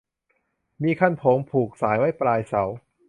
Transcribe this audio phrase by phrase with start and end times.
[0.83, 2.63] มีคันโพง ผูกสาย ไว้ปลายเสา